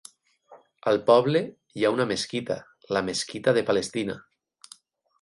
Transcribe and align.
Al 0.91 0.97
poble 1.09 1.41
hi 1.81 1.87
ha 1.89 1.93
una 1.97 2.09
mesquita, 2.13 2.59
la 2.99 3.05
mesquita 3.13 3.57
de 3.59 3.67
Palestina. 3.73 4.21